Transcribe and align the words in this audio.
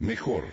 Mejor 0.00 0.44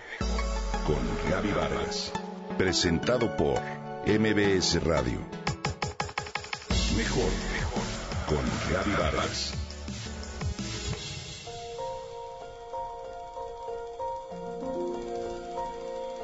con 0.85 1.31
Gaby 1.31 1.53
Vargas. 1.53 2.11
Presentado 2.57 3.37
por 3.37 3.57
MBS 4.05 4.83
Radio. 4.83 5.19
Mejor 6.97 7.29
con 8.27 8.43
Gaby 8.73 8.91
Vargas. 8.99 9.53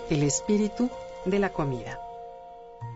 El 0.09 0.23
espíritu 0.23 0.89
de 1.23 1.39
la 1.39 1.53
comida. 1.53 2.01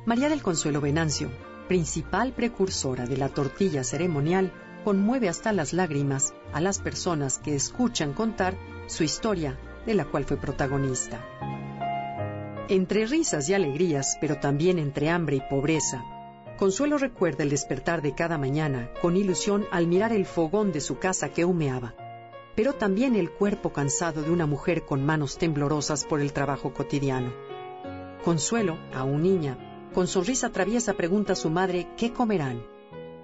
María 0.05 0.27
del 0.27 0.43
Consuelo 0.43 0.81
Venancio, 0.81 1.31
principal 1.69 2.33
precursora 2.33 3.05
de 3.05 3.15
la 3.15 3.29
tortilla 3.29 3.85
ceremonial, 3.85 4.51
conmueve 4.83 5.29
hasta 5.29 5.53
las 5.53 5.71
lágrimas 5.71 6.33
a 6.51 6.59
las 6.59 6.79
personas 6.79 7.39
que 7.39 7.55
escuchan 7.55 8.11
contar 8.11 8.57
su 8.87 9.05
historia 9.05 9.57
de 9.87 9.95
la 9.95 10.05
cual 10.05 10.25
fue 10.25 10.37
protagonista. 10.37 11.25
Entre 12.69 13.07
risas 13.07 13.49
y 13.49 13.53
alegrías, 13.53 14.17
pero 14.21 14.37
también 14.37 14.77
entre 14.77 15.09
hambre 15.09 15.37
y 15.37 15.41
pobreza, 15.49 16.03
Consuelo 16.57 16.97
recuerda 16.97 17.43
el 17.43 17.51
despertar 17.51 18.01
de 18.01 18.15
cada 18.15 18.37
mañana 18.39 18.89
con 18.99 19.15
ilusión 19.15 19.65
al 19.71 19.85
mirar 19.87 20.11
el 20.11 20.25
fogón 20.25 20.71
de 20.71 20.81
su 20.81 20.97
casa 20.97 21.29
que 21.29 21.45
humeaba, 21.45 21.93
pero 22.55 22.73
también 22.73 23.15
el 23.15 23.31
cuerpo 23.31 23.71
cansado 23.71 24.23
de 24.23 24.31
una 24.31 24.47
mujer 24.47 24.83
con 24.83 25.05
manos 25.05 25.37
temblorosas 25.37 26.03
por 26.03 26.19
el 26.19 26.33
trabajo 26.33 26.73
cotidiano. 26.73 27.31
Consuelo, 28.25 28.77
aún 28.93 29.21
niña, 29.21 29.89
con 29.93 30.07
sonrisa 30.07 30.49
traviesa 30.49 30.93
pregunta 30.93 31.33
a 31.33 31.35
su 31.35 31.51
madre 31.51 31.87
qué 31.95 32.11
comerán, 32.11 32.63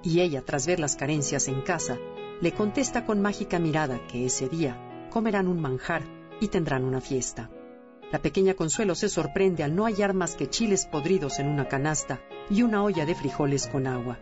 y 0.03 0.21
ella, 0.21 0.43
tras 0.45 0.67
ver 0.67 0.80
las 0.80 0.95
carencias 0.95 1.47
en 1.47 1.61
casa, 1.61 1.97
le 2.39 2.52
contesta 2.52 3.05
con 3.05 3.19
mágica 3.19 3.57
mirada 3.57 3.99
que 4.07 4.27
ese 4.27 4.47
día 4.47 4.77
comerán 5.09 5.47
un 5.47 5.59
manjar 5.59 6.03
y 6.43 6.47
tendrán 6.49 6.83
una 6.83 7.02
fiesta. 7.02 7.49
La 8.11 8.20
pequeña 8.20 8.53
Consuelo 8.53 8.95
se 8.95 9.09
sorprende 9.09 9.63
al 9.63 9.75
no 9.75 9.86
hallar 9.86 10.13
más 10.13 10.36
que 10.36 10.49
chiles 10.49 10.86
podridos 10.86 11.39
en 11.39 11.47
una 11.47 11.67
canasta 11.67 12.19
y 12.49 12.61
una 12.61 12.83
olla 12.83 13.05
de 13.05 13.16
frijoles 13.16 13.67
con 13.67 13.88
agua. 13.88 14.19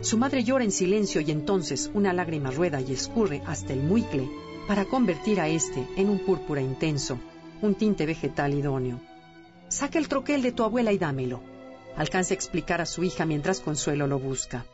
Su 0.00 0.16
madre 0.16 0.42
llora 0.42 0.64
en 0.64 0.72
silencio 0.72 1.20
y 1.20 1.30
entonces 1.30 1.90
una 1.92 2.12
lágrima 2.12 2.50
rueda 2.50 2.80
y 2.80 2.92
escurre 2.92 3.42
hasta 3.46 3.74
el 3.74 3.82
muicle 3.82 4.28
para 4.66 4.86
convertir 4.86 5.40
a 5.40 5.48
este 5.48 5.86
en 5.96 6.08
un 6.08 6.20
púrpura 6.20 6.62
intenso, 6.62 7.18
un 7.60 7.74
tinte 7.74 8.06
vegetal 8.06 8.54
idóneo. 8.54 8.98
Saca 9.68 9.98
el 9.98 10.08
troquel 10.08 10.40
de 10.42 10.52
tu 10.52 10.64
abuela 10.64 10.92
y 10.92 10.98
dámelo. 10.98 11.42
Alcanza 11.96 12.32
a 12.32 12.36
explicar 12.36 12.80
a 12.80 12.86
su 12.86 13.04
hija 13.04 13.26
mientras 13.26 13.60
Consuelo 13.60 14.06
lo 14.06 14.18
busca. 14.18 14.64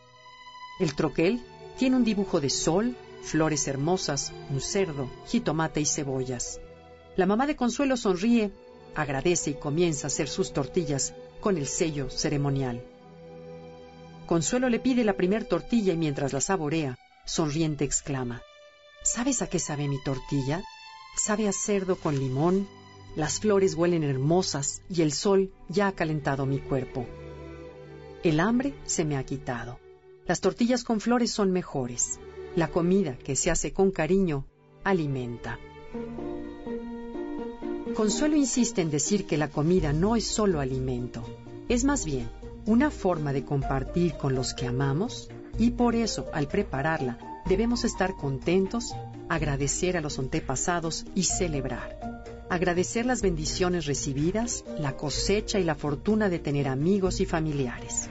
El 0.78 0.94
troquel 0.94 1.42
tiene 1.76 1.96
un 1.96 2.04
dibujo 2.04 2.40
de 2.40 2.48
sol, 2.48 2.96
flores 3.26 3.66
hermosas, 3.68 4.32
un 4.50 4.60
cerdo, 4.60 5.10
jitomate 5.26 5.80
y 5.80 5.86
cebollas. 5.86 6.60
La 7.16 7.26
mamá 7.26 7.46
de 7.46 7.56
Consuelo 7.56 7.96
sonríe, 7.96 8.52
agradece 8.94 9.50
y 9.50 9.54
comienza 9.54 10.06
a 10.06 10.08
hacer 10.08 10.28
sus 10.28 10.52
tortillas 10.52 11.12
con 11.40 11.58
el 11.58 11.66
sello 11.66 12.08
ceremonial. 12.08 12.82
Consuelo 14.26 14.68
le 14.68 14.80
pide 14.80 15.04
la 15.04 15.14
primer 15.14 15.44
tortilla 15.44 15.92
y 15.92 15.96
mientras 15.96 16.32
la 16.32 16.40
saborea, 16.40 16.98
sonriente 17.24 17.84
exclama, 17.84 18.42
¿Sabes 19.02 19.40
a 19.40 19.48
qué 19.48 19.58
sabe 19.60 19.86
mi 19.86 20.02
tortilla? 20.02 20.64
Sabe 21.16 21.48
a 21.48 21.52
cerdo 21.52 21.96
con 21.96 22.18
limón, 22.18 22.68
las 23.14 23.38
flores 23.38 23.74
huelen 23.74 24.02
hermosas 24.02 24.82
y 24.90 25.02
el 25.02 25.12
sol 25.12 25.52
ya 25.68 25.88
ha 25.88 25.92
calentado 25.92 26.44
mi 26.44 26.58
cuerpo. 26.58 27.06
El 28.24 28.40
hambre 28.40 28.74
se 28.84 29.04
me 29.04 29.16
ha 29.16 29.24
quitado. 29.24 29.78
Las 30.26 30.40
tortillas 30.40 30.82
con 30.82 31.00
flores 31.00 31.30
son 31.30 31.52
mejores. 31.52 32.18
La 32.56 32.68
comida 32.68 33.18
que 33.18 33.36
se 33.36 33.50
hace 33.50 33.74
con 33.74 33.90
cariño 33.90 34.46
alimenta. 34.82 35.58
Consuelo 37.94 38.34
insiste 38.34 38.80
en 38.80 38.90
decir 38.90 39.26
que 39.26 39.36
la 39.36 39.50
comida 39.50 39.92
no 39.92 40.16
es 40.16 40.24
solo 40.24 40.60
alimento, 40.60 41.22
es 41.68 41.84
más 41.84 42.06
bien 42.06 42.30
una 42.64 42.90
forma 42.90 43.34
de 43.34 43.44
compartir 43.44 44.16
con 44.16 44.34
los 44.34 44.54
que 44.54 44.66
amamos 44.66 45.28
y 45.58 45.72
por 45.72 45.94
eso 45.94 46.28
al 46.32 46.48
prepararla 46.48 47.42
debemos 47.46 47.84
estar 47.84 48.16
contentos, 48.16 48.94
agradecer 49.28 49.98
a 49.98 50.00
los 50.00 50.18
antepasados 50.18 51.04
y 51.14 51.24
celebrar. 51.24 52.24
Agradecer 52.48 53.04
las 53.04 53.20
bendiciones 53.20 53.84
recibidas, 53.84 54.64
la 54.78 54.96
cosecha 54.96 55.58
y 55.58 55.64
la 55.64 55.74
fortuna 55.74 56.30
de 56.30 56.38
tener 56.38 56.68
amigos 56.68 57.20
y 57.20 57.26
familiares. 57.26 58.08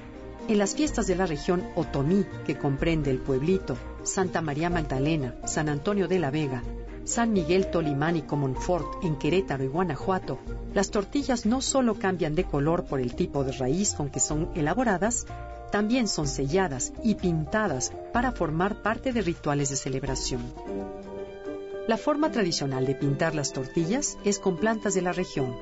En 0.48 0.60
las 0.60 0.76
fiestas 0.76 1.08
de 1.08 1.16
la 1.16 1.26
región 1.26 1.64
Otomí, 1.76 2.24
que 2.46 2.56
comprende 2.56 3.10
el 3.10 3.18
pueblito, 3.18 3.76
Santa 4.04 4.42
María 4.42 4.70
Magdalena, 4.70 5.34
San 5.46 5.70
Antonio 5.70 6.08
de 6.08 6.20
la 6.20 6.30
Vega, 6.30 6.62
San 7.04 7.34
Miguel 7.34 7.72
Tolimán 7.72 8.16
y 8.16 8.22
Comonfort 8.22 9.04
en 9.04 9.16
Querétaro 9.16 9.64
y 9.64 9.68
Guanajuato, 9.68 10.38
las 10.76 10.92
tortillas 10.92 11.48
no 11.48 11.62
solo 11.62 11.96
cambian 11.98 12.36
de 12.36 12.44
color 12.44 12.86
por 12.86 13.00
el 13.00 13.16
tipo 13.16 13.44
de 13.44 13.54
raíz 13.54 13.96
con 13.96 14.10
que 14.10 14.20
son 14.20 14.52
elaboradas, 14.54 15.26
también 15.72 16.08
son 16.08 16.28
selladas 16.28 16.94
y 17.04 17.16
pintadas 17.16 17.92
para 18.14 18.32
formar 18.32 18.84
parte 18.84 19.14
de 19.14 19.24
rituales 19.24 19.72
de 19.72 19.78
celebración. 19.78 20.42
La 21.88 21.98
forma 21.98 22.32
tradicional 22.32 22.86
de 22.86 22.94
pintar 22.94 23.34
las 23.34 23.52
tortillas 23.52 24.18
es 24.24 24.38
con 24.38 24.58
plantas 24.58 24.94
de 24.94 25.02
la 25.02 25.12
región, 25.12 25.56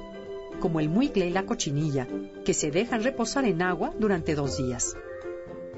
como 0.63 0.79
el 0.79 0.88
muicle 0.88 1.28
y 1.28 1.29
la 1.29 1.46
cochinilla, 1.46 2.07
que 2.46 2.53
se 2.53 2.72
dejan 2.72 3.03
reposar 3.03 3.44
en 3.44 3.62
agua 3.62 3.94
durante 4.00 4.34
dos 4.34 4.56
días. 4.56 4.96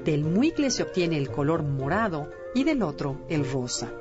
Del 0.04 0.22
muicle 0.22 0.70
se 0.70 0.84
obtiene 0.84 1.18
el 1.18 1.28
color 1.28 1.64
morado 1.64 2.30
y 2.54 2.62
del 2.62 2.84
otro 2.84 3.20
el 3.28 3.50
rosa. 3.50 3.92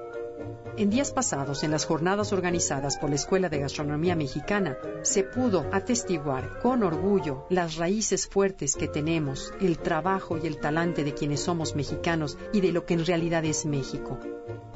En 0.77 0.91
días 0.91 1.11
pasados, 1.11 1.63
en 1.63 1.71
las 1.71 1.85
jornadas 1.85 2.33
organizadas 2.33 2.97
por 2.97 3.09
la 3.09 3.15
Escuela 3.15 3.49
de 3.49 3.61
Gastronomía 3.61 4.15
Mexicana, 4.15 4.77
se 5.01 5.23
pudo 5.23 5.65
atestiguar 5.71 6.59
con 6.59 6.83
orgullo 6.83 7.47
las 7.49 7.77
raíces 7.77 8.27
fuertes 8.27 8.75
que 8.75 8.87
tenemos, 8.87 9.55
el 9.59 9.79
trabajo 9.79 10.37
y 10.37 10.45
el 10.45 10.59
talante 10.59 11.03
de 11.03 11.15
quienes 11.15 11.39
somos 11.39 11.75
mexicanos 11.75 12.37
y 12.53 12.61
de 12.61 12.71
lo 12.71 12.85
que 12.85 12.93
en 12.93 13.07
realidad 13.07 13.43
es 13.43 13.65
México. 13.65 14.19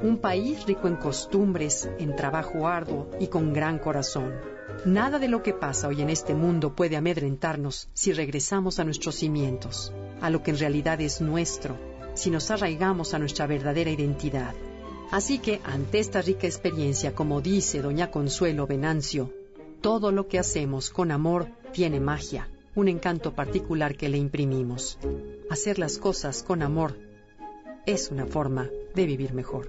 Un 0.02 0.18
país 0.18 0.66
rico 0.66 0.88
en 0.88 0.96
costumbres, 0.96 1.88
en 2.00 2.16
trabajo 2.16 2.66
arduo 2.66 3.08
y 3.20 3.28
con 3.28 3.52
gran 3.52 3.78
corazón. 3.78 4.59
Nada 4.84 5.18
de 5.18 5.28
lo 5.28 5.42
que 5.42 5.52
pasa 5.52 5.88
hoy 5.88 6.00
en 6.00 6.08
este 6.08 6.34
mundo 6.34 6.74
puede 6.74 6.96
amedrentarnos 6.96 7.88
si 7.92 8.12
regresamos 8.12 8.78
a 8.78 8.84
nuestros 8.84 9.16
cimientos, 9.16 9.92
a 10.22 10.30
lo 10.30 10.42
que 10.42 10.52
en 10.52 10.58
realidad 10.58 11.00
es 11.02 11.20
nuestro, 11.20 11.76
si 12.14 12.30
nos 12.30 12.50
arraigamos 12.50 13.12
a 13.12 13.18
nuestra 13.18 13.46
verdadera 13.46 13.90
identidad. 13.90 14.54
Así 15.10 15.38
que, 15.38 15.60
ante 15.64 15.98
esta 15.98 16.22
rica 16.22 16.46
experiencia, 16.46 17.14
como 17.14 17.42
dice 17.42 17.82
doña 17.82 18.10
Consuelo 18.10 18.66
Venancio, 18.66 19.30
todo 19.82 20.12
lo 20.12 20.28
que 20.28 20.38
hacemos 20.38 20.88
con 20.88 21.10
amor 21.10 21.48
tiene 21.72 22.00
magia, 22.00 22.48
un 22.74 22.88
encanto 22.88 23.34
particular 23.34 23.96
que 23.96 24.08
le 24.08 24.16
imprimimos. 24.16 24.98
Hacer 25.50 25.78
las 25.78 25.98
cosas 25.98 26.42
con 26.42 26.62
amor 26.62 26.96
es 27.84 28.10
una 28.10 28.24
forma 28.24 28.70
de 28.94 29.06
vivir 29.06 29.34
mejor. 29.34 29.68